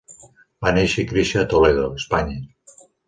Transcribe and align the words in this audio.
Va 0.65 0.71
néixer 0.77 1.03
i 1.05 1.09
créixer 1.11 1.43
a 1.43 1.49
Toledo, 1.53 1.85
Espanya. 2.03 2.39